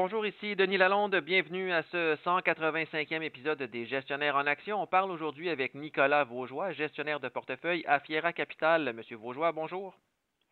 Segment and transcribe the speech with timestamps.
[0.00, 1.16] Bonjour, ici Denis Lalonde.
[1.16, 4.80] Bienvenue à ce 185e épisode des Gestionnaires en Action.
[4.80, 8.92] On parle aujourd'hui avec Nicolas Vaugeois, gestionnaire de portefeuille à Fiera Capital.
[8.94, 9.96] Monsieur Vaugeois, bonjour.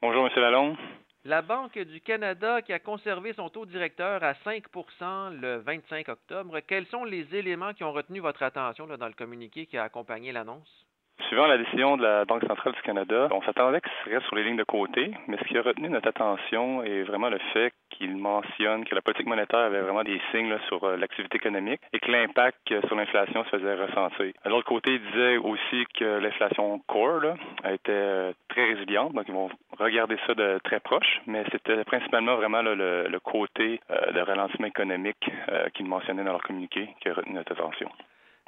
[0.03, 0.77] Bonjour, Monsieur Lalonde.
[1.25, 6.59] La Banque du Canada qui a conservé son taux directeur à 5% le 25 octobre.
[6.67, 10.33] Quels sont les éléments qui ont retenu votre attention dans le communiqué qui a accompagné
[10.33, 10.86] l'annonce?
[11.29, 14.37] Suivant la décision de la Banque centrale du Canada, on s'attendait que ce serait sur
[14.37, 17.73] les lignes de côté, mais ce qui a retenu notre attention est vraiment le fait
[17.91, 21.99] qu'il mentionne que la politique monétaire avait vraiment des signes sur euh, l'activité économique et
[21.99, 24.33] que l'impact sur l'inflation se faisait ressentir.
[24.45, 29.25] De l'autre côté, il disait aussi que l'inflation core a été euh, très résiliente, donc
[29.27, 29.49] ils vont
[29.79, 35.31] regarder ça de très proche, mais c'était principalement vraiment le, côté euh, de ralentissement économique
[35.75, 37.89] qu'ils mentionnaient dans leur communiqué qui a retenu notre attention.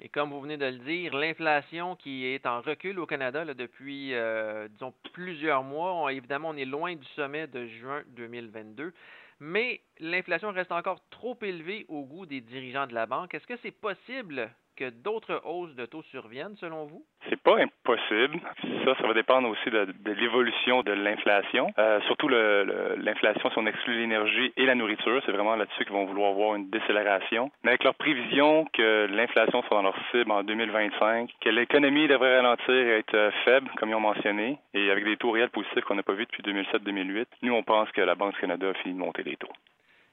[0.00, 4.14] Et comme vous venez de le dire, l'inflation qui est en recul au Canada depuis,
[4.14, 6.12] euh, disons, plusieurs mois.
[6.12, 8.92] évidemment, on est loin du sommet de juin 2022,
[9.40, 13.34] mais l'inflation reste encore trop élevée au goût des dirigeants de la banque.
[13.34, 17.04] Est-ce que c'est possible que d'autres hausses de taux surviennent, selon vous?
[17.28, 18.40] C'est pas impossible.
[18.84, 21.72] Ça, ça va dépendre aussi de, l'évolution de l'inflation.
[21.78, 26.06] Euh, surtout l'inflation, si on exclut l'énergie et la nourriture, c'est vraiment là-dessus qu'ils vont
[26.06, 27.50] vouloir voir une décélération.
[27.64, 32.36] Mais avec leur prévision que l'inflation soit dans leur cible en 2025, que l'économie devrait
[32.36, 35.84] ralentir et être euh, faible, comme ils ont mentionné, et avec des taux réels positifs
[35.84, 38.74] qu'on n'a pas vus depuis 2007-2008, nous, on pense que la Banque du Canada a
[38.74, 39.48] fini de monter les taux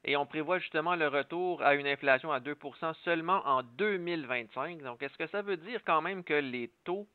[0.06, 4.84] et on prévoit justement le retour à une inflation à 2% seulement en 2025.
[4.84, 7.08] Donc, est-ce que ça veut dire quand même que les taux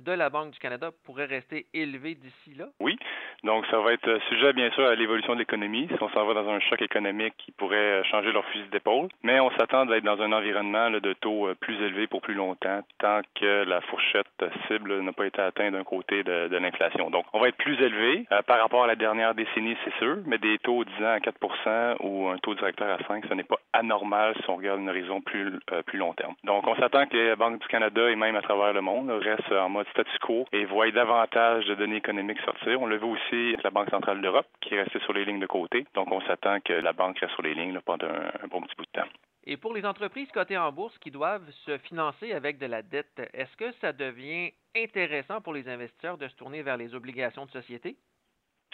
[0.00, 2.66] de la Banque du Canada pourraient rester élevés d'ici là?
[2.80, 2.98] Oui,
[3.42, 5.88] donc, ça va être euh, sujet, bien sûr, à l'évolution de l'économie.
[5.88, 9.08] Si on s'en va dans un choc économique qui pourrait euh, changer leur fusil d'épaule,
[9.22, 12.34] mais on s'attend à être dans un environnement de taux euh, plus élevé pour plus
[12.34, 14.26] longtemps, tant que la fourchette
[14.68, 17.08] cible n'a pas été atteinte d'un côté de, l'inflation.
[17.08, 20.36] Donc, on va être plus élevé par rapport à la dernière décennie, c'est sûr, mais
[20.36, 23.58] des taux 10 ans à 4% ou un taux directeur à 5 ce n'est pas
[23.72, 25.58] anormal si on regarde une horizon plus,
[25.94, 26.34] long terme.
[26.44, 29.52] Donc, on s'attend que les banques du Canada et même à travers le monde restent
[29.52, 32.80] en mode statu quo et voient davantage de données économiques sortir.
[32.80, 35.46] On le voit aussi la Banque centrale d'Europe qui est restée sur les lignes de
[35.46, 35.86] côté.
[35.94, 38.84] Donc, on s'attend que la banque reste sur les lignes pendant un, bon petit bout
[38.84, 39.08] de temps.
[39.44, 43.30] Et pour les entreprises cotées en bourse qui doivent se financer avec de la dette,
[43.32, 47.50] est-ce que ça devient intéressant pour les investisseurs de se tourner vers les obligations de
[47.50, 47.96] société?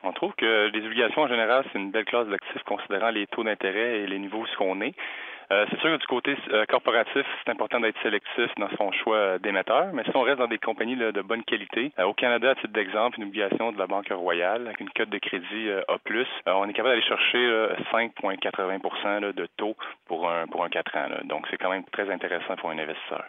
[0.03, 3.44] On trouve que les obligations en général, c'est une belle classe d'actifs considérant les taux
[3.44, 4.94] d'intérêt et les niveaux où ce qu'on est.
[5.52, 9.16] Euh, c'est sûr que du côté euh, corporatif, c'est important d'être sélectif dans son choix
[9.16, 12.54] euh, d'émetteur, mais si on reste dans des compagnies de bonne qualité, au Canada, à
[12.56, 15.98] titre d'exemple, une obligation de la Banque Royale avec une cote de crédit A+,
[16.46, 17.38] on est capable d'aller chercher
[17.92, 19.76] 5,80% de taux
[20.06, 21.08] pour un pour un 4 ans.
[21.24, 23.24] Donc, c'est quand même très intéressant pour un investisseur.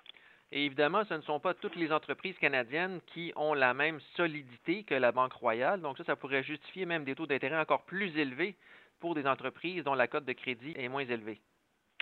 [0.51, 4.83] Et évidemment, ce ne sont pas toutes les entreprises canadiennes qui ont la même solidité
[4.83, 5.81] que la Banque royale.
[5.81, 8.55] Donc ça, ça pourrait justifier même des taux d'intérêt encore plus élevés
[8.99, 11.39] pour des entreprises dont la cote de crédit est moins élevée.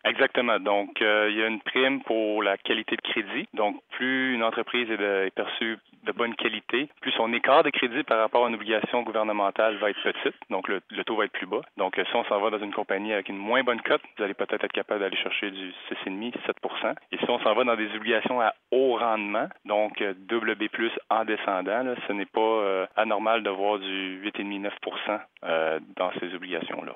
[0.06, 0.60] Exactement.
[0.60, 3.48] Donc, euh, il y a une prime pour la qualité de crédit.
[3.54, 8.20] Donc, plus une entreprise est, perçue de bonne qualité, plus son écart de crédit par
[8.20, 10.36] rapport à une obligation gouvernementale va être petite.
[10.52, 11.62] Donc, le, taux va être plus bas.
[11.78, 14.36] Donc, si on s'en va dans une compagnie avec une moins bonne cote, vous allez
[14.36, 15.72] peut-être être capable d'aller chercher du
[16.06, 20.70] 6,5, 7% Et si on s'en va dans des obligations à haut rendement, donc WB+,
[21.10, 24.70] en descendant, ce n'est pas euh, anormal de voir du 8,5,
[25.08, 26.96] 9% euh, dans ces obligations-là.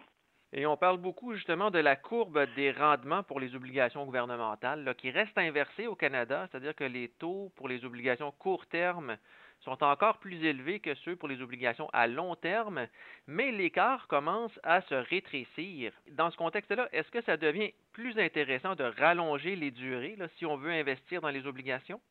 [0.52, 5.12] Et on parle beaucoup justement de la courbe des rendements pour les obligations gouvernementales qui
[5.12, 9.18] reste inversée au Canada, c'est-à-dire que les taux pour les obligations court terme
[9.60, 12.88] sont encore plus élevés que ceux pour les obligations à long terme,
[13.28, 15.94] mais l'écart commence à se rétrécir.
[16.12, 20.58] Dans ce contexte-là, est-ce que ça devient plus intéressant de rallonger les durées si on
[20.58, 22.02] veut investir dans les obligations?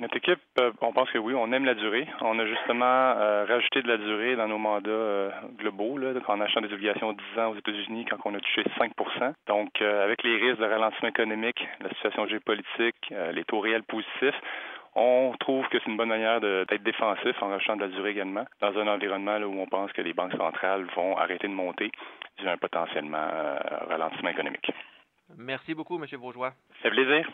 [0.00, 2.08] Notre équipe, euh, on pense que oui, on aime la durée.
[2.22, 6.40] On a justement euh, rajouté de la durée dans nos mandats euh, globaux, là, en
[6.40, 10.38] achetant des obligations 10 ans aux États-Unis quand on a touché 5% Donc, avec les
[10.38, 14.40] risques de ralentissement économique, la situation géopolitique, les taux réels positifs,
[14.94, 18.46] on trouve que c'est une bonne manière d'être défensif en rajoutant de la durée également,
[18.62, 21.92] dans un environnement où on pense que les banques centrales vont arrêter de monter
[22.38, 23.28] dû à un potentiellement
[23.88, 24.72] ralentissement économique.
[25.36, 26.06] Merci beaucoup, M.
[26.18, 26.52] Bourgeois.
[26.82, 27.28] C'est plaisir.